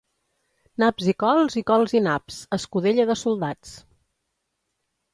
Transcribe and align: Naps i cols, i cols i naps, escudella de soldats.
Naps 0.83 1.09
i 1.13 1.15
cols, 1.25 1.59
i 1.61 1.63
cols 1.69 1.95
i 1.99 2.03
naps, 2.07 2.41
escudella 2.61 3.09
de 3.13 3.21
soldats. 3.27 3.79